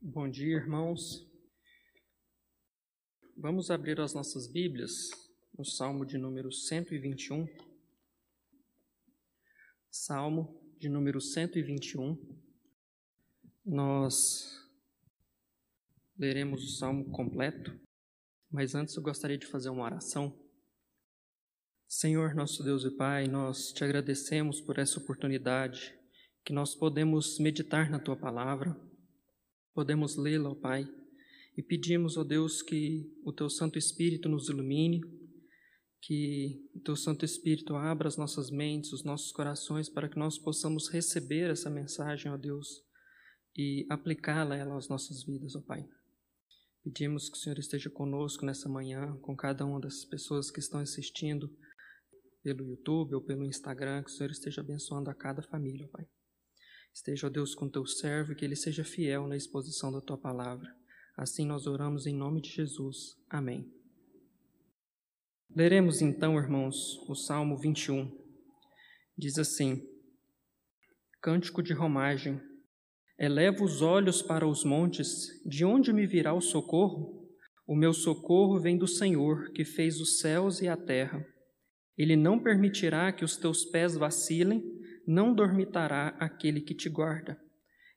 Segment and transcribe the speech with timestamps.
[0.00, 1.28] Bom dia, irmãos.
[3.36, 5.10] Vamos abrir as nossas Bíblias
[5.58, 7.48] no Salmo de número 121.
[9.90, 12.16] Salmo de número 121.
[13.66, 14.64] Nós
[16.16, 17.76] leremos o salmo completo,
[18.48, 20.32] mas antes eu gostaria de fazer uma oração.
[21.88, 25.92] Senhor, nosso Deus e Pai, nós te agradecemos por essa oportunidade
[26.44, 28.76] que nós podemos meditar na tua palavra,
[29.74, 30.88] podemos lê-la, ó Pai,
[31.56, 35.00] e pedimos, ó Deus, que o teu Santo Espírito nos ilumine,
[36.00, 40.38] que o teu Santo Espírito abra as nossas mentes, os nossos corações, para que nós
[40.38, 42.84] possamos receber essa mensagem, ó Deus,
[43.56, 45.84] e aplicá-la ela às nossas vidas, ó Pai.
[46.84, 50.80] Pedimos que o Senhor esteja conosco nessa manhã, com cada uma das pessoas que estão
[50.80, 51.50] assistindo
[52.42, 56.06] pelo YouTube ou pelo Instagram, que o Senhor esteja abençoando a cada família, Pai.
[56.94, 60.18] Esteja, ó Deus, com teu servo e que ele seja fiel na exposição da tua
[60.18, 60.74] palavra.
[61.16, 63.16] Assim nós oramos em nome de Jesus.
[63.28, 63.72] Amém.
[65.54, 68.16] Leremos então, irmãos, o Salmo 21.
[69.16, 69.82] Diz assim:
[71.20, 72.40] Cântico de romagem.
[73.18, 77.28] Elevo os olhos para os montes, de onde me virá o socorro?
[77.66, 81.26] O meu socorro vem do Senhor, que fez os céus e a terra.
[81.96, 84.62] Ele não permitirá que os teus pés vacilem,
[85.10, 87.40] não dormitará aquele que te guarda.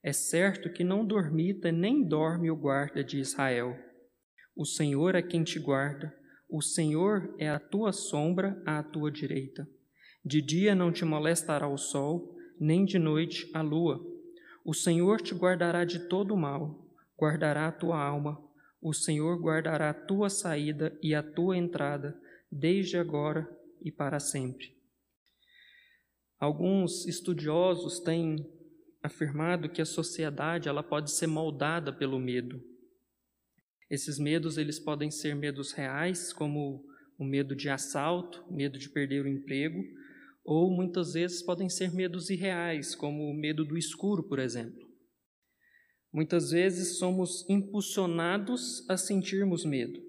[0.02, 3.78] É certo que não dormita nem dorme o guarda de Israel.
[4.56, 6.16] O Senhor é quem te guarda,
[6.50, 9.68] o Senhor é a tua sombra à tua direita.
[10.24, 14.00] De dia não te molestará o sol, nem de noite a lua.
[14.64, 16.88] O Senhor te guardará de todo mal,
[17.20, 18.42] guardará a tua alma.
[18.82, 22.18] O Senhor guardará a tua saída e a tua entrada,
[22.50, 23.46] desde agora
[23.82, 24.81] e para sempre.
[26.42, 28.44] Alguns estudiosos têm
[29.04, 32.60] afirmado que a sociedade ela pode ser moldada pelo medo.
[33.88, 36.84] Esses medos eles podem ser medos reais, como
[37.16, 39.84] o medo de assalto, medo de perder o emprego,
[40.44, 44.90] ou muitas vezes podem ser medos irreais, como o medo do escuro, por exemplo.
[46.12, 50.02] Muitas vezes somos impulsionados a sentirmos medo.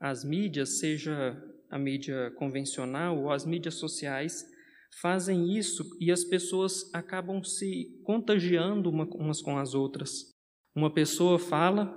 [0.00, 1.36] As mídias, seja
[1.68, 4.56] a mídia convencional ou as mídias sociais
[5.00, 10.34] fazem isso e as pessoas acabam se contagiando umas com as outras.
[10.74, 11.96] Uma pessoa fala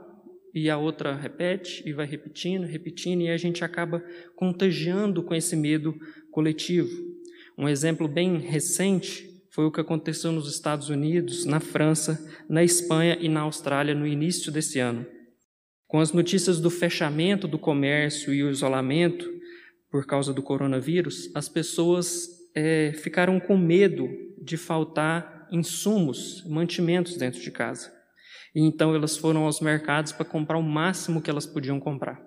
[0.53, 4.03] e a outra repete e vai repetindo, repetindo, e a gente acaba
[4.35, 5.95] contagiando com esse medo
[6.31, 6.89] coletivo.
[7.57, 12.19] Um exemplo bem recente foi o que aconteceu nos Estados Unidos, na França,
[12.49, 15.05] na Espanha e na Austrália no início desse ano.
[15.87, 19.29] Com as notícias do fechamento do comércio e o isolamento,
[19.89, 24.07] por causa do coronavírus, as pessoas é, ficaram com medo
[24.41, 27.91] de faltar insumos, mantimentos dentro de casa.
[28.55, 32.21] E então elas foram aos mercados para comprar o máximo que elas podiam comprar.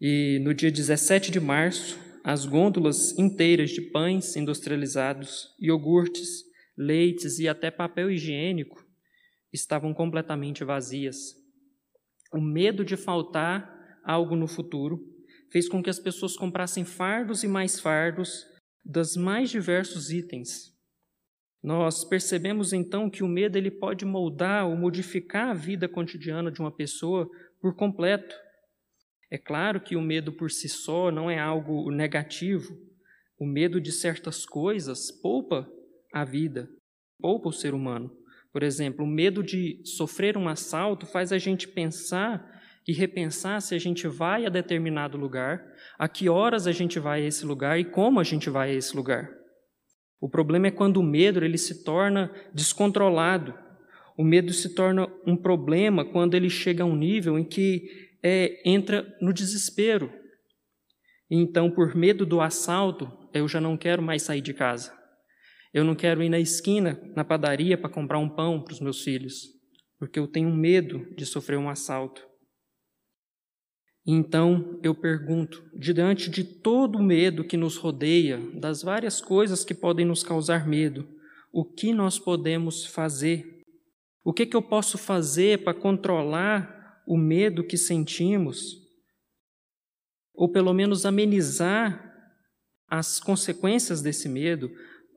[0.00, 6.42] E no dia 17 de março, as gôndolas inteiras de pães industrializados, iogurtes,
[6.76, 8.84] leites e até papel higiênico
[9.52, 11.16] estavam completamente vazias.
[12.32, 13.70] O medo de faltar
[14.04, 15.00] algo no futuro
[15.52, 18.44] fez com que as pessoas comprassem fardos e mais fardos
[18.84, 20.74] dos mais diversos itens.
[21.62, 26.60] Nós percebemos então que o medo ele pode moldar ou modificar a vida cotidiana de
[26.60, 28.36] uma pessoa por completo.
[29.30, 32.78] É claro que o medo por si só não é algo negativo.
[33.38, 35.66] O medo de certas coisas poupa
[36.12, 36.68] a vida,
[37.18, 38.14] poupa o ser humano.
[38.52, 42.53] Por exemplo, o medo de sofrer um assalto faz a gente pensar
[42.86, 45.64] e repensar se a gente vai a determinado lugar,
[45.98, 48.74] a que horas a gente vai a esse lugar e como a gente vai a
[48.74, 49.30] esse lugar.
[50.20, 53.54] O problema é quando o medo ele se torna descontrolado.
[54.16, 57.82] O medo se torna um problema quando ele chega a um nível em que
[58.22, 60.10] é, entra no desespero.
[61.30, 64.96] Então, por medo do assalto, eu já não quero mais sair de casa.
[65.72, 69.02] Eu não quero ir na esquina, na padaria, para comprar um pão para os meus
[69.02, 69.48] filhos,
[69.98, 72.24] porque eu tenho medo de sofrer um assalto.
[74.06, 79.72] Então eu pergunto, diante de todo o medo que nos rodeia, das várias coisas que
[79.74, 81.08] podem nos causar medo,
[81.50, 83.62] o que nós podemos fazer?
[84.22, 88.82] O que, que eu posso fazer para controlar o medo que sentimos?
[90.34, 92.12] Ou pelo menos amenizar
[92.88, 94.70] as consequências desse medo,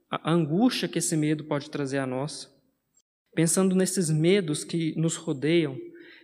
[0.09, 2.53] a angústia que esse medo pode trazer a nós?
[3.33, 5.77] Pensando nesses medos que nos rodeiam,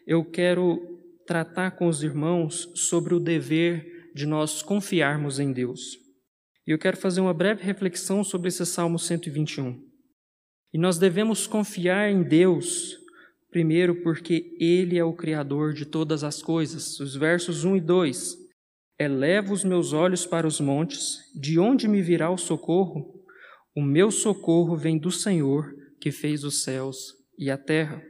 [0.05, 0.92] eu quero
[1.25, 5.97] tratar com os irmãos sobre o dever de nós confiarmos em Deus.
[6.67, 9.81] E eu quero fazer uma breve reflexão sobre esse Salmo 121.
[10.73, 13.03] E nós devemos confiar em Deus
[13.53, 16.99] Primeiro, porque Ele é o Criador de todas as coisas.
[16.99, 18.35] Os versos 1 e 2.
[18.97, 23.23] Elevo os meus olhos para os montes, de onde me virá o socorro?
[23.75, 25.71] O meu socorro vem do Senhor,
[26.01, 28.01] que fez os céus e a terra.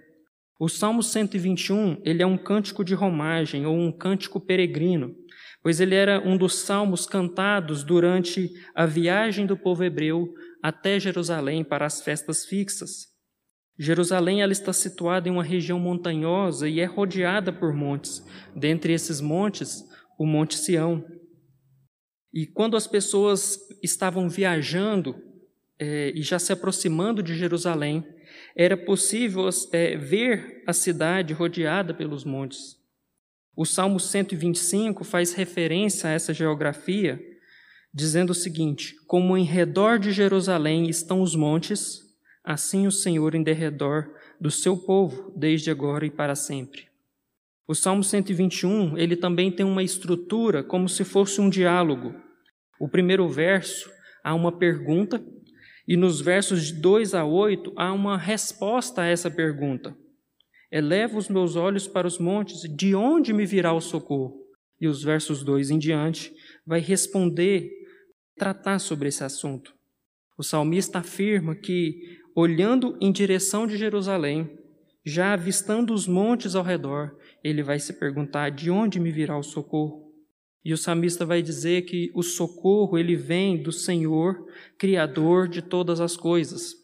[0.63, 5.13] O Salmo 121, ele é um cântico de romagem ou um cântico peregrino,
[5.61, 10.33] pois ele era um dos salmos cantados durante a viagem do povo hebreu
[10.63, 13.07] até Jerusalém para as festas fixas.
[13.77, 18.25] Jerusalém ela está situada em uma região montanhosa e é rodeada por montes.
[18.55, 19.83] Dentre esses montes,
[20.17, 21.03] o Monte Sião.
[22.33, 25.13] E quando as pessoas estavam viajando
[25.77, 28.12] é, e já se aproximando de Jerusalém,
[28.55, 32.77] era possível é, ver a cidade rodeada pelos montes.
[33.55, 37.19] O Salmo 125 faz referência a essa geografia,
[37.93, 42.01] dizendo o seguinte: Como em redor de Jerusalém estão os montes,
[42.43, 46.87] assim o Senhor em derredor do seu povo, desde agora e para sempre.
[47.65, 52.13] O Salmo 121, ele também tem uma estrutura como se fosse um diálogo.
[52.77, 53.89] O primeiro verso
[54.23, 55.23] há uma pergunta
[55.87, 59.95] e nos versos de 2 a 8 há uma resposta a essa pergunta.
[60.71, 64.41] Eleva os meus olhos para os montes, de onde me virá o socorro?
[64.79, 66.33] E os versos 2 em diante
[66.65, 67.69] vai responder,
[68.35, 69.73] tratar sobre esse assunto.
[70.37, 74.49] O salmista afirma que, olhando em direção de Jerusalém,
[75.05, 79.43] já avistando os montes ao redor, ele vai se perguntar: de onde me virá o
[79.43, 80.02] socorro?
[80.63, 85.99] E o salmista vai dizer que o socorro ele vem do Senhor, criador de todas
[85.99, 86.75] as coisas.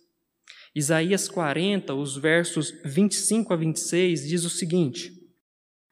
[0.76, 5.14] Isaías 40, os versos 25 a 26, diz o seguinte: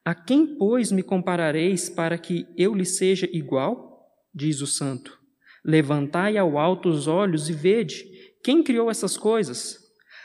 [0.03, 4.05] A quem, pois, me comparareis para que eu lhe seja igual?
[4.33, 5.17] Diz o santo.
[5.63, 8.05] Levantai ao alto os olhos e vede
[8.43, 9.79] quem criou essas coisas.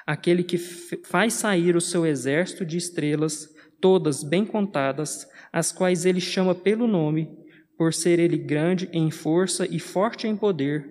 [0.07, 3.49] Aquele que faz sair o seu exército de estrelas,
[3.81, 7.42] todas bem contadas, as quais ele chama pelo nome,
[7.83, 10.89] por ser ele grande em força e forte em poder,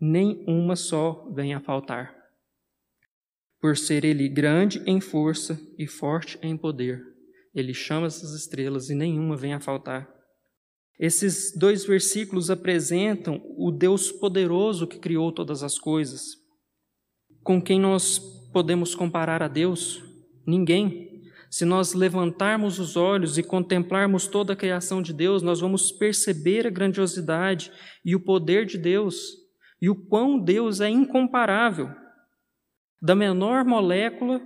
[0.00, 2.24] nem uma só vem a faltar
[3.64, 7.02] por ser ele grande em força e forte em poder.
[7.54, 10.06] Ele chama essas estrelas e nenhuma vem a faltar.
[11.00, 16.36] Esses dois versículos apresentam o Deus poderoso que criou todas as coisas.
[17.42, 18.18] Com quem nós
[18.52, 20.04] podemos comparar a Deus?
[20.46, 21.03] Ninguém.
[21.54, 26.66] Se nós levantarmos os olhos e contemplarmos toda a criação de Deus, nós vamos perceber
[26.66, 27.70] a grandiosidade
[28.04, 29.36] e o poder de Deus
[29.80, 31.92] e o quão Deus é incomparável.
[33.00, 34.42] Da menor molécula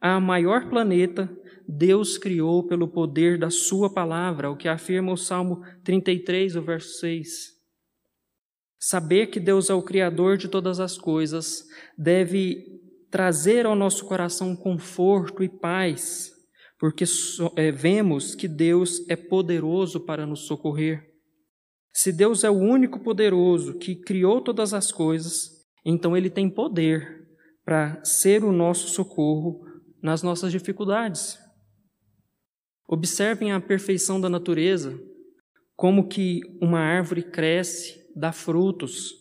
[0.00, 1.28] à maior planeta,
[1.66, 7.00] Deus criou pelo poder da Sua palavra, o que afirma o Salmo 33, o verso
[7.00, 7.56] 6.
[8.78, 11.64] Saber que Deus é o Criador de todas as coisas
[11.98, 16.35] deve trazer ao nosso coração conforto e paz,
[16.78, 17.04] porque
[17.56, 21.10] é, vemos que Deus é poderoso para nos socorrer.
[21.92, 25.50] Se Deus é o único poderoso que criou todas as coisas,
[25.84, 27.26] então Ele tem poder
[27.64, 29.64] para ser o nosso socorro
[30.02, 31.38] nas nossas dificuldades.
[32.88, 34.96] Observem a perfeição da natureza,
[35.74, 39.12] como que uma árvore cresce, dá frutos.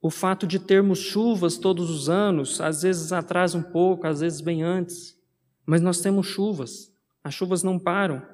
[0.00, 4.40] O fato de termos chuvas todos os anos, às vezes atrasa um pouco, às vezes
[4.40, 5.14] bem antes,
[5.66, 6.92] mas nós temos chuvas,
[7.22, 8.26] as chuvas não param.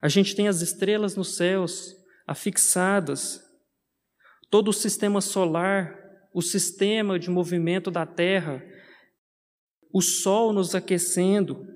[0.00, 1.94] A gente tem as estrelas nos céus,
[2.26, 3.42] afixadas,
[4.50, 6.00] todo o sistema solar
[6.32, 8.64] o sistema de movimento da Terra,
[9.92, 11.66] o sol nos aquecendo,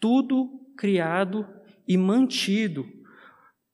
[0.00, 1.46] tudo criado
[1.86, 2.84] e mantido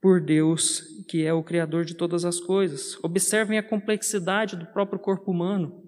[0.01, 3.03] por Deus, que é o Criador de todas as coisas.
[3.03, 5.83] Observem a complexidade do próprio corpo humano.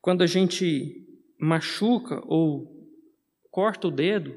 [0.00, 1.06] Quando a gente
[1.38, 2.71] machuca ou
[3.52, 4.34] corta o dedo,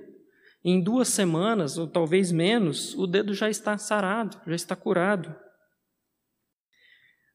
[0.63, 5.33] em duas semanas, ou talvez menos, o dedo já está sarado, já está curado.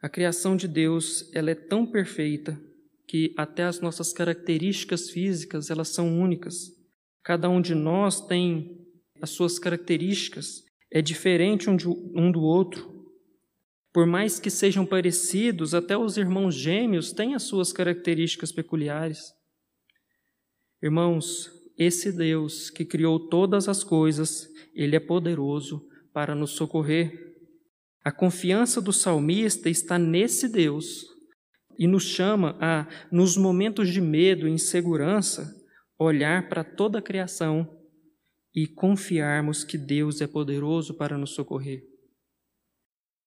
[0.02, 2.60] A criação de Deus, ela é tão perfeita
[3.08, 6.56] que até as nossas características físicas, elas são únicas.
[7.22, 8.86] Cada um de nós tem
[9.22, 13.10] as suas características, é diferente um, de, um do outro.
[13.92, 19.32] Por mais que sejam parecidos, até os irmãos gêmeos têm as suas características peculiares.
[20.82, 27.34] Irmãos, esse Deus que criou todas as coisas, ele é poderoso para nos socorrer.
[28.04, 31.06] A confiança do salmista está nesse Deus
[31.78, 35.50] e nos chama a, nos momentos de medo e insegurança,
[35.98, 37.66] olhar para toda a criação
[38.54, 41.82] e confiarmos que Deus é poderoso para nos socorrer.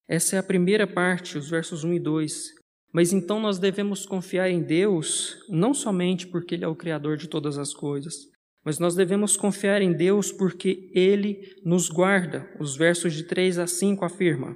[0.08, 2.52] Essa é a primeira parte, os versos 1 e 2.
[2.94, 7.28] Mas então nós devemos confiar em Deus não somente porque Ele é o Criador de
[7.28, 8.32] todas as coisas,
[8.64, 12.50] Mas nós devemos confiar em Deus porque Ele nos guarda.
[12.60, 14.56] Os versos de 3 a 5 afirma: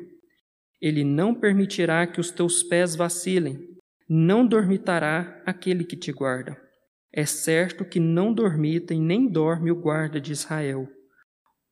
[0.82, 3.60] Ele não permitirá que os teus pés vacilem,
[4.10, 6.58] não dormitará aquele que te guarda.
[7.14, 10.88] É certo que não dormita e nem dorme o guarda de Israel.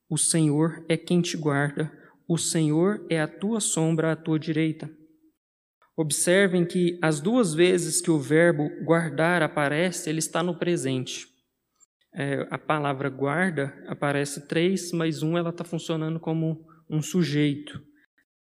[0.09, 1.91] O Senhor é quem te guarda,
[2.27, 4.89] o Senhor é a tua sombra à tua direita.
[5.97, 11.27] Observem que as duas vezes que o verbo guardar aparece, ele está no presente.
[12.17, 17.81] É, a palavra guarda aparece três, mas um ela está funcionando como um sujeito.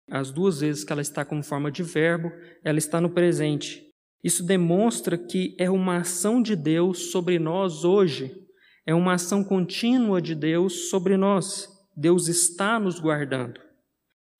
[0.08, 2.30] As duas vezes que ela está como forma de verbo,
[2.64, 3.82] ela está no presente.
[4.22, 8.32] Isso demonstra que é uma ação de Deus sobre nós hoje,
[8.86, 11.68] é uma ação contínua de Deus sobre nós.
[11.96, 13.60] Deus está nos guardando.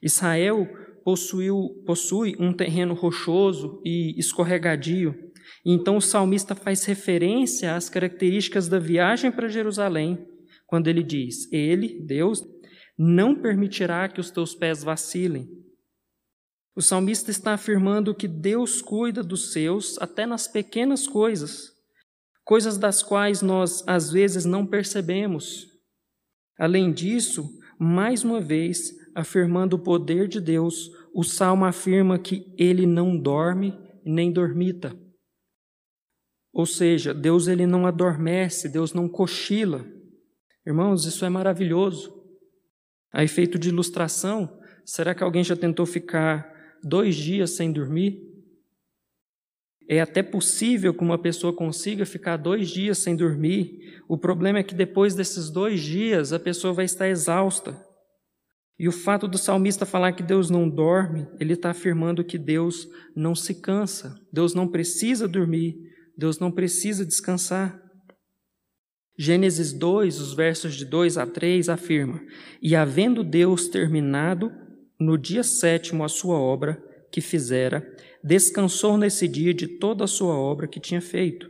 [0.00, 0.68] Israel
[1.04, 5.25] possuiu, possui um terreno rochoso e escorregadio.
[5.64, 10.26] Então o salmista faz referência às características da viagem para Jerusalém,
[10.66, 12.42] quando ele diz: Ele, Deus,
[12.98, 15.48] não permitirá que os teus pés vacilem.
[16.74, 21.72] O salmista está afirmando que Deus cuida dos seus até nas pequenas coisas,
[22.44, 25.66] coisas das quais nós às vezes não percebemos.
[26.58, 27.48] Além disso,
[27.78, 33.74] mais uma vez, afirmando o poder de Deus, o salmo afirma que ele não dorme
[34.04, 34.94] nem dormita.
[36.56, 39.84] Ou seja, Deus ele não adormece, Deus não cochila.
[40.66, 42.10] Irmãos, isso é maravilhoso.
[43.12, 46.50] A efeito de ilustração, será que alguém já tentou ficar
[46.82, 48.22] dois dias sem dormir?
[49.86, 54.00] É até possível que uma pessoa consiga ficar dois dias sem dormir.
[54.08, 57.78] O problema é que depois desses dois dias a pessoa vai estar exausta.
[58.78, 62.88] E o fato do salmista falar que Deus não dorme, ele está afirmando que Deus
[63.14, 67.82] não se cansa, Deus não precisa dormir, Deus não precisa descansar.
[69.18, 72.22] Gênesis 2, os versos de 2 a 3 afirma:
[72.60, 74.52] E havendo Deus terminado
[74.98, 77.86] no dia sétimo a sua obra que fizera,
[78.22, 81.48] descansou nesse dia de toda a sua obra que tinha feito.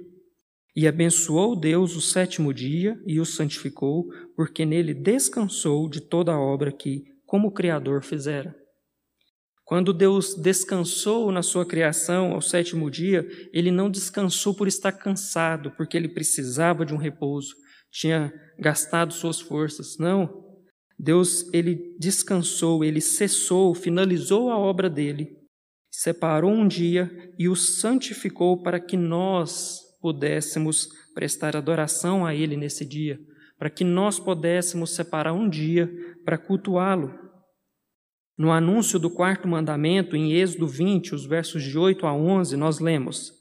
[0.75, 6.41] E abençoou Deus o sétimo dia e o santificou, porque nele descansou de toda a
[6.41, 8.55] obra que, como Criador, fizera.
[9.67, 15.73] Quando Deus descansou na sua criação ao sétimo dia, ele não descansou por estar cansado,
[15.73, 17.53] porque ele precisava de um repouso,
[17.91, 19.99] tinha gastado suas forças.
[19.99, 20.47] Não.
[20.97, 25.37] Deus ele descansou, ele cessou, finalizou a obra dele,
[25.91, 32.85] separou um dia e o santificou para que nós pudéssemos prestar adoração a ele nesse
[32.85, 33.19] dia,
[33.59, 35.91] para que nós pudéssemos separar um dia
[36.25, 37.26] para cultuá-lo.
[38.39, 42.81] No anúncio do quarto mandamento, em Êxodo 20, os versos de 8 a 11, nós
[42.81, 43.33] lemos: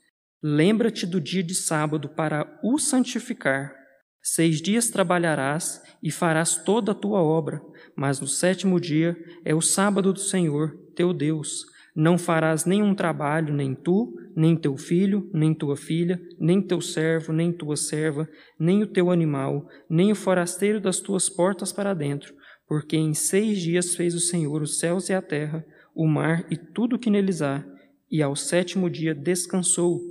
[0.41, 3.73] Lembra-te do dia de sábado para o santificar.
[4.21, 7.61] Seis dias trabalharás e farás toda a tua obra,
[7.95, 11.65] mas no sétimo dia é o sábado do Senhor, teu Deus.
[11.95, 17.33] Não farás nenhum trabalho, nem tu, nem teu filho, nem tua filha, nem teu servo,
[17.33, 18.27] nem tua serva,
[18.59, 22.33] nem o teu animal, nem o forasteiro das tuas portas para dentro,
[22.67, 26.57] porque em seis dias fez o Senhor os céus e a terra, o mar e
[26.57, 27.65] tudo o que neles há,
[28.11, 30.01] e ao sétimo dia descansou.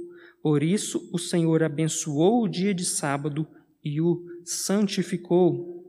[0.43, 3.47] Por isso o Senhor abençoou o dia de sábado
[3.83, 5.85] e o santificou.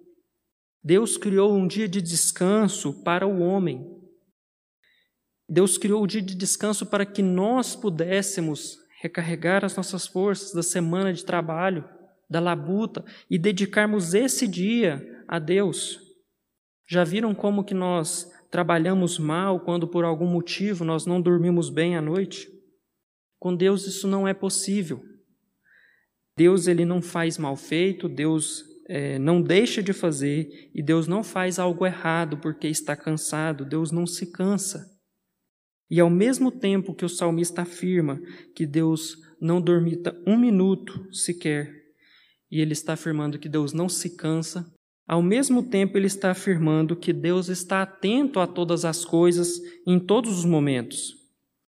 [0.83, 3.85] Deus criou um dia de descanso para o homem.
[5.47, 10.63] Deus criou o dia de descanso para que nós pudéssemos recarregar as nossas forças da
[10.63, 11.87] semana de trabalho,
[12.29, 16.04] da labuta e dedicarmos esse dia a Deus.
[16.87, 21.95] Já viram como que nós trabalhamos mal quando por algum motivo nós não dormimos bem
[21.95, 22.47] à noite?
[23.39, 25.03] Com Deus isso não é possível.
[26.37, 31.23] Deus ele não faz mal feito, Deus é, não deixa de fazer e Deus não
[31.23, 34.85] faz algo errado porque está cansado, Deus não se cansa.
[35.89, 38.19] E ao mesmo tempo que o salmista afirma
[38.55, 41.71] que Deus não dormita um minuto sequer,
[42.49, 44.65] e ele está afirmando que Deus não se cansa,
[45.07, 49.99] ao mesmo tempo ele está afirmando que Deus está atento a todas as coisas em
[49.99, 51.13] todos os momentos.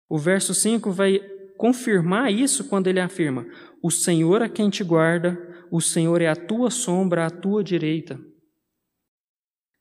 [0.08, 1.20] O verso 5 vai
[1.58, 3.46] confirmar isso quando ele afirma:
[3.82, 5.38] o Senhor é quem te guarda,
[5.72, 8.20] o Senhor é a tua sombra à tua direita.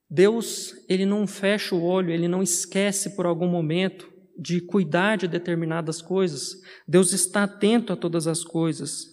[0.09, 4.09] Deus, ele não fecha o olho, ele não esquece por algum momento
[4.39, 6.53] de cuidar de determinadas coisas.
[6.87, 9.07] Deus está atento a todas as coisas.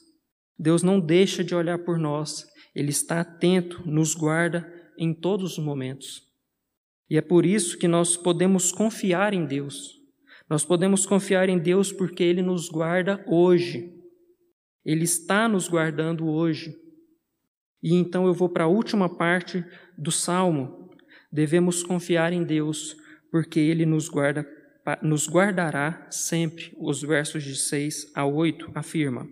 [0.58, 2.46] Deus não deixa de olhar por nós.
[2.74, 6.22] Ele está atento, nos guarda em todos os momentos.
[7.10, 10.00] E é por isso que nós podemos confiar em Deus.
[10.50, 13.94] Nós podemos confiar em Deus porque Ele nos guarda hoje.
[14.86, 16.76] Ele está nos guardando hoje.
[17.82, 19.64] E então eu vou para a última parte
[19.98, 20.90] do salmo.
[21.32, 22.96] Devemos confiar em Deus,
[23.32, 24.48] porque Ele nos, guarda,
[25.02, 26.76] nos guardará sempre.
[26.80, 29.28] Os versos de 6 a 8 afirma: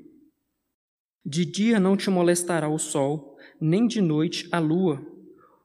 [1.26, 3.29] De dia não te molestará o sol,
[3.60, 5.02] nem de noite a lua.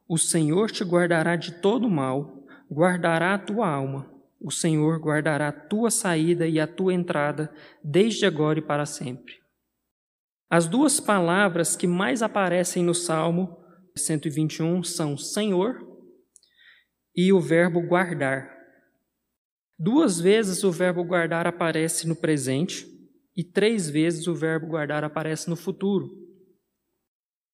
[0.09, 4.11] O Senhor te guardará de todo mal, guardará a tua alma.
[4.41, 9.35] O Senhor guardará a tua saída e a tua entrada, desde agora e para sempre.
[10.51, 13.57] As duas palavras que mais aparecem no Salmo
[13.97, 15.85] 121 são Senhor
[17.17, 18.53] e o verbo guardar.
[19.79, 22.87] Duas vezes o verbo guardar aparece no presente
[23.37, 26.24] e três vezes o verbo guardar aparece no futuro.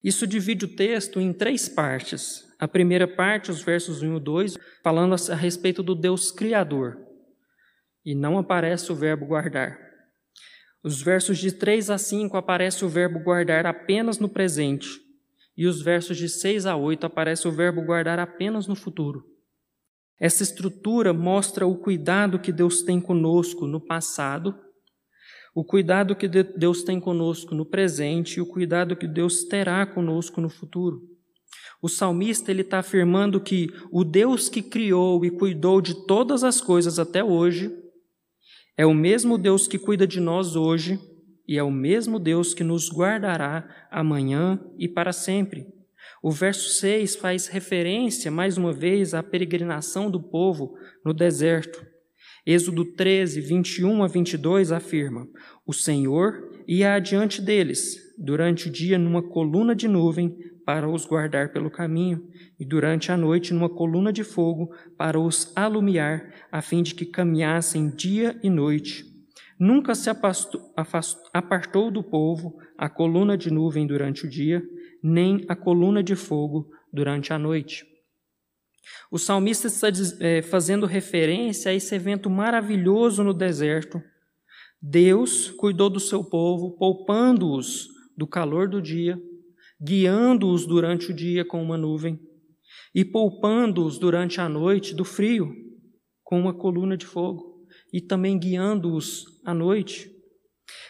[0.03, 2.49] Isso divide o texto em três partes.
[2.59, 6.99] A primeira parte, os versos 1 e 2, falando a respeito do Deus Criador.
[8.05, 9.79] E não aparece o verbo guardar.
[10.83, 14.89] Os versos de 3 a 5 aparece o verbo guardar apenas no presente.
[15.55, 19.23] E os versos de 6 a 8 aparece o verbo guardar apenas no futuro.
[20.19, 24.59] Essa estrutura mostra o cuidado que Deus tem conosco no passado
[25.55, 30.41] o cuidado que Deus tem conosco no presente e o cuidado que Deus terá conosco
[30.41, 31.03] no futuro.
[31.83, 36.61] O salmista ele está afirmando que o Deus que criou e cuidou de todas as
[36.61, 37.75] coisas até hoje
[38.77, 41.01] é o mesmo Deus que cuida de nós hoje
[41.49, 45.67] e é o mesmo Deus que nos guardará amanhã e para sempre.
[46.23, 51.90] O verso 6 faz referência, mais uma vez, à peregrinação do povo no deserto.
[52.47, 55.29] Êxodo 13, 21 a 22 afirma:
[55.67, 61.53] O Senhor ia adiante deles, durante o dia numa coluna de nuvem, para os guardar
[61.53, 62.23] pelo caminho,
[62.59, 67.05] e durante a noite numa coluna de fogo, para os alumiar, a fim de que
[67.05, 69.05] caminhassem dia e noite.
[69.59, 70.09] Nunca se
[71.35, 74.63] apartou do povo a coluna de nuvem durante o dia,
[75.03, 77.90] nem a coluna de fogo durante a noite.
[79.11, 79.89] O salmista está
[80.21, 84.03] é, fazendo referência a esse evento maravilhoso no deserto.
[84.81, 89.21] Deus cuidou do seu povo, poupando-os do calor do dia,
[89.81, 92.19] guiando-os durante o dia com uma nuvem
[92.95, 95.53] e poupando-os durante a noite do frio
[96.23, 100.11] com uma coluna de fogo e também guiando-os à noite.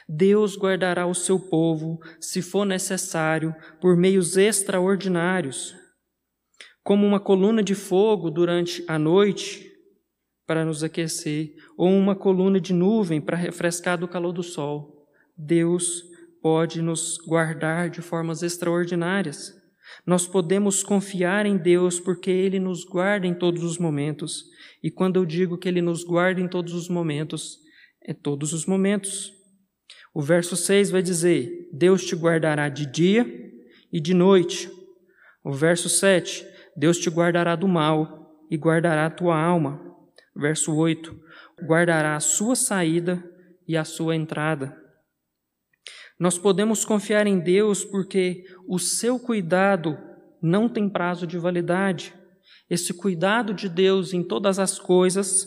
[0.09, 5.74] Deus guardará o seu povo, se for necessário, por meios extraordinários,
[6.83, 9.71] como uma coluna de fogo durante a noite
[10.47, 15.07] para nos aquecer, ou uma coluna de nuvem para refrescar do calor do sol.
[15.37, 16.03] Deus
[16.43, 19.55] pode nos guardar de formas extraordinárias.
[20.05, 24.45] Nós podemos confiar em Deus porque Ele nos guarda em todos os momentos.
[24.83, 27.59] E quando eu digo que Ele nos guarda em todos os momentos,
[28.03, 29.33] é todos os momentos.
[30.14, 33.27] O verso 6 vai dizer: Deus te guardará de dia
[33.93, 34.71] e de noite.
[35.45, 36.45] O verso 7:
[36.81, 39.79] Deus te guardará do mal e guardará a tua alma.
[40.35, 41.14] Verso 8:
[41.62, 43.23] guardará a sua saída
[43.69, 44.75] e a sua entrada.
[46.19, 49.99] Nós podemos confiar em Deus porque o seu cuidado
[50.43, 52.14] não tem prazo de validade.
[52.69, 55.47] Esse cuidado de Deus em todas as coisas,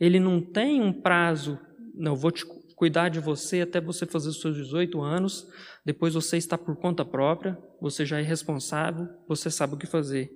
[0.00, 1.58] ele não tem um prazo.
[1.94, 5.46] Não, vou te cuidar de você até você fazer os seus 18 anos,
[5.84, 10.30] depois você está por conta própria, você já é responsável, você sabe o que fazer.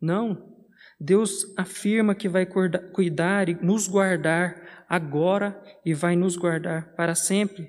[0.00, 0.54] Não.
[0.98, 7.68] Deus afirma que vai cuidar e nos guardar agora e vai nos guardar para sempre.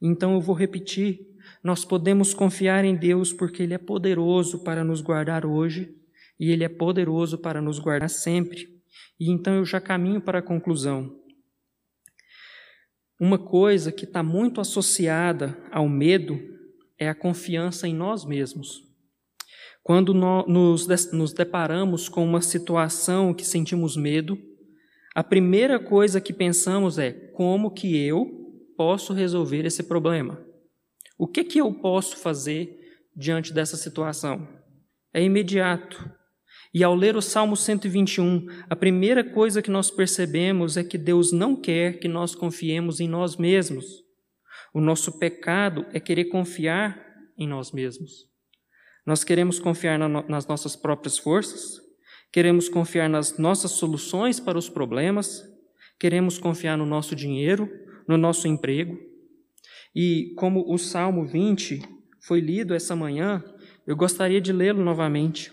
[0.00, 1.20] Então eu vou repetir:
[1.62, 5.94] nós podemos confiar em Deus porque Ele é poderoso para nos guardar hoje
[6.38, 8.68] e Ele é poderoso para nos guardar sempre.
[9.18, 11.18] E então eu já caminho para a conclusão.
[13.18, 16.40] Uma coisa que está muito associada ao medo
[16.98, 18.91] é a confiança em nós mesmos.
[19.82, 24.38] Quando nós nos deparamos com uma situação que sentimos medo,
[25.14, 28.26] a primeira coisa que pensamos é como que eu
[28.76, 30.42] posso resolver esse problema?
[31.18, 32.78] O que que eu posso fazer
[33.14, 34.48] diante dessa situação?
[35.12, 36.10] É imediato.
[36.72, 41.30] E ao ler o Salmo 121, a primeira coisa que nós percebemos é que Deus
[41.30, 43.84] não quer que nós confiemos em nós mesmos.
[44.72, 46.98] O nosso pecado é querer confiar
[47.36, 48.31] em nós mesmos.
[49.04, 51.80] Nós queremos confiar nas nossas próprias forças,
[52.30, 55.42] queremos confiar nas nossas soluções para os problemas,
[55.98, 57.68] queremos confiar no nosso dinheiro,
[58.06, 58.96] no nosso emprego.
[59.94, 61.82] E como o Salmo 20
[62.20, 63.42] foi lido essa manhã,
[63.84, 65.52] eu gostaria de lê-lo novamente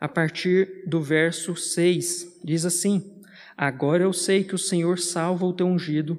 [0.00, 2.40] a partir do verso 6.
[2.42, 3.22] Diz assim:
[3.54, 6.18] Agora eu sei que o Senhor salva o teu ungido,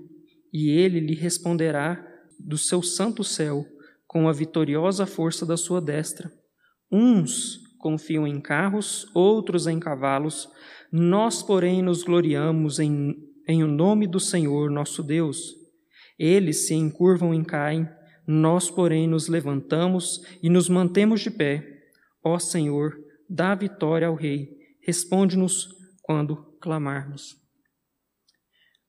[0.53, 2.05] e ele lhe responderá
[2.39, 3.65] do seu santo céu
[4.09, 6.31] com a vitoriosa força da sua destra.
[6.91, 10.49] Uns confiam em carros, outros em cavalos,
[10.91, 13.15] nós, porém, nos gloriamos em,
[13.47, 15.53] em o nome do Senhor nosso Deus.
[16.17, 17.87] Eles se encurvam e caem,
[18.25, 21.63] nós, porém, nos levantamos e nos mantemos de pé.
[22.23, 22.97] Ó Senhor,
[23.29, 25.69] dá vitória ao Rei, responde-nos
[26.01, 27.37] quando clamarmos.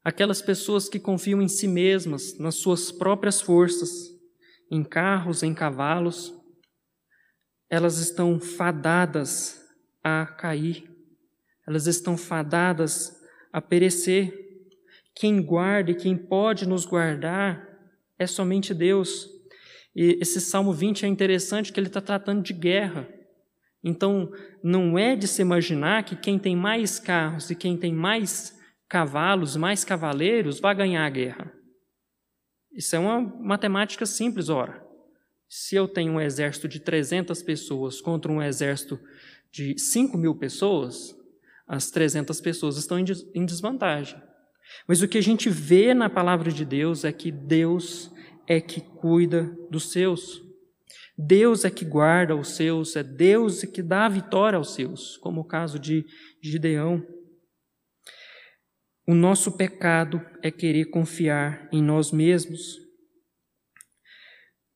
[0.02, 4.09] Aquelas pessoas que confiam em si mesmas, nas suas próprias forças,
[4.70, 6.32] em carros, em cavalos,
[7.68, 9.60] elas estão fadadas
[10.02, 10.88] a cair,
[11.66, 13.20] elas estão fadadas
[13.52, 14.32] a perecer.
[15.14, 17.68] Quem guarda e quem pode nos guardar
[18.18, 19.28] é somente Deus.
[19.94, 23.08] E esse Salmo 20 é interessante que ele está tratando de guerra.
[23.82, 24.30] Então,
[24.62, 29.56] não é de se imaginar que quem tem mais carros e quem tem mais cavalos,
[29.56, 31.59] mais cavaleiros, vai ganhar a guerra.
[32.72, 34.84] Isso é uma matemática simples, ora.
[35.48, 38.98] Se eu tenho um exército de 300 pessoas contra um exército
[39.50, 41.16] de 5 mil pessoas,
[41.66, 44.20] as 300 pessoas estão em desvantagem.
[44.86, 48.10] Mas o que a gente vê na palavra de Deus é que Deus
[48.46, 50.42] é que cuida dos seus.
[51.16, 55.42] Deus é que guarda os seus, é Deus que dá a vitória aos seus, como
[55.42, 56.06] o caso de
[56.40, 57.06] Gideão.
[59.10, 62.78] O nosso pecado é querer confiar em nós mesmos.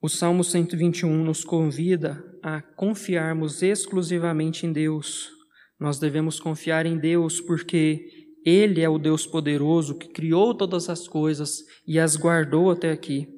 [0.02, 5.30] O Salmo 121 nos convida a confiarmos exclusivamente em Deus.
[5.78, 11.06] Nós devemos confiar em Deus porque Ele é o Deus poderoso que criou todas as
[11.06, 13.28] coisas e as guardou até aqui.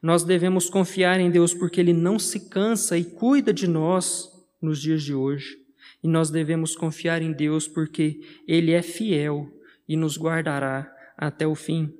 [0.00, 4.28] Nós devemos confiar em Deus porque Ele não se cansa e cuida de nós
[4.62, 5.56] nos dias de hoje.
[6.04, 9.55] E nós devemos confiar em Deus porque Ele é fiel
[9.88, 11.92] e nos guardará até o fim.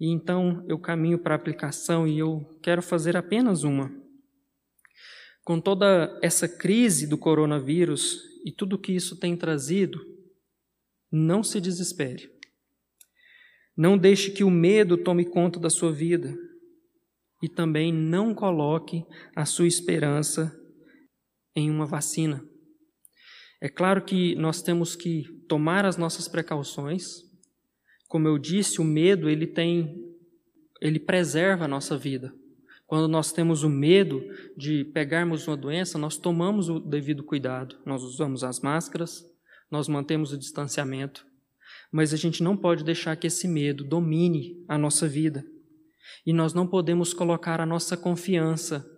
[0.00, 3.90] E então eu caminho para a aplicação e eu quero fazer apenas uma.
[5.44, 9.98] Com toda essa crise do coronavírus e tudo que isso tem trazido,
[11.10, 12.30] não se desespere.
[13.76, 16.36] Não deixe que o medo tome conta da sua vida
[17.42, 20.52] e também não coloque a sua esperança
[21.54, 22.44] em uma vacina.
[23.60, 27.22] É claro que nós temos que tomar as nossas precauções.
[28.08, 30.06] Como eu disse, o medo ele tem
[30.80, 32.32] ele preserva a nossa vida.
[32.86, 34.22] Quando nós temos o medo
[34.56, 37.76] de pegarmos uma doença, nós tomamos o devido cuidado.
[37.84, 39.24] Nós usamos as máscaras,
[39.70, 41.26] nós mantemos o distanciamento,
[41.92, 45.44] mas a gente não pode deixar que esse medo domine a nossa vida.
[46.24, 48.88] E nós não podemos colocar a nossa confiança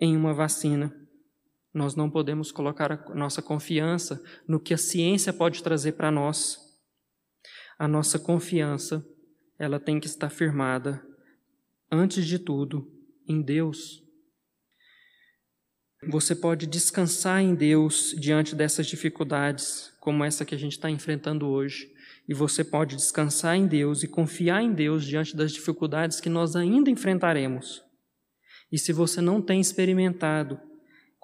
[0.00, 0.92] em uma vacina.
[1.74, 6.56] Nós não podemos colocar a nossa confiança no que a ciência pode trazer para nós.
[7.76, 9.04] A nossa confiança,
[9.58, 11.04] ela tem que estar firmada,
[11.90, 12.88] antes de tudo,
[13.26, 14.04] em Deus.
[16.08, 21.48] Você pode descansar em Deus diante dessas dificuldades, como essa que a gente está enfrentando
[21.48, 21.92] hoje.
[22.28, 26.54] E você pode descansar em Deus e confiar em Deus diante das dificuldades que nós
[26.54, 27.82] ainda enfrentaremos.
[28.70, 30.60] E se você não tem experimentado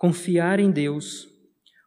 [0.00, 1.28] confiar em Deus,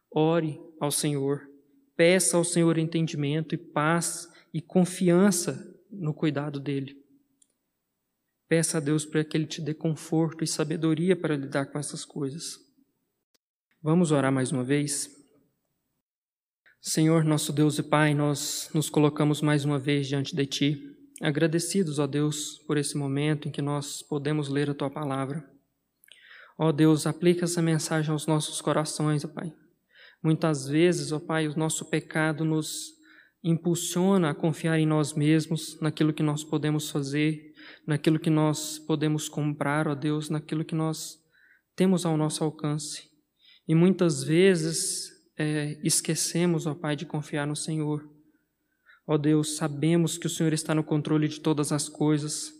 [0.08, 1.50] ore ao Senhor,
[1.96, 6.94] peça ao Senhor entendimento e paz e confiança no cuidado dele.
[8.48, 12.04] Peça a Deus para que Ele te dê conforto e sabedoria para lidar com essas
[12.04, 12.56] coisas.
[13.82, 15.10] Vamos orar mais uma vez?
[16.80, 21.98] Senhor, nosso Deus e Pai, nós nos colocamos mais uma vez diante de Ti, agradecidos,
[21.98, 25.52] ó Deus, por esse momento em que nós podemos ler a Tua palavra.
[26.56, 29.52] Ó Deus, aplica essa mensagem aos nossos corações, ó Pai.
[30.22, 32.94] Muitas vezes, ó Pai, o nosso pecado nos
[33.42, 37.52] impulsiona a confiar em nós mesmos, naquilo que nós podemos fazer,
[37.86, 41.18] naquilo que nós podemos comprar, ó Deus, naquilo que nós
[41.76, 43.02] temos ao nosso alcance.
[43.68, 48.08] E muitas vezes é, esquecemos, ó Pai, de confiar no Senhor.
[49.06, 52.50] Ó Deus, sabemos que o Senhor está no controle de todas as coisas,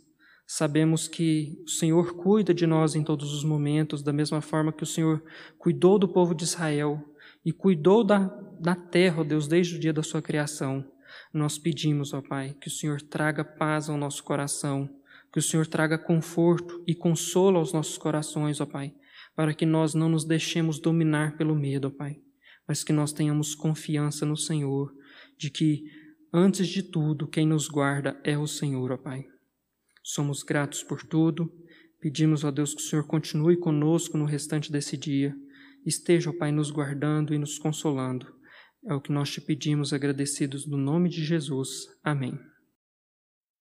[0.45, 4.83] sabemos que o Senhor cuida de nós em todos os momentos, da mesma forma que
[4.83, 5.23] o Senhor
[5.57, 7.03] cuidou do povo de Israel
[7.43, 8.27] e cuidou da,
[8.59, 10.85] da terra, ó Deus, desde o dia da sua criação.
[11.33, 14.89] Nós pedimos, ó Pai, que o Senhor traga paz ao nosso coração,
[15.31, 18.93] que o Senhor traga conforto e consolo aos nossos corações, ó Pai,
[19.35, 22.19] para que nós não nos deixemos dominar pelo medo, ó Pai
[22.67, 24.93] mas que nós tenhamos confiança no Senhor,
[25.37, 25.83] de que,
[26.33, 29.25] antes de tudo, quem nos guarda é o Senhor, ó Pai.
[30.07, 31.51] Somos gratos por tudo,
[31.99, 35.35] pedimos, ó Deus, que o Senhor continue conosco no restante desse dia,
[35.83, 38.31] esteja, ó Pai, nos guardando e nos consolando.
[38.85, 41.87] É o que nós te pedimos, agradecidos no nome de Jesus.
[42.03, 42.39] Amém.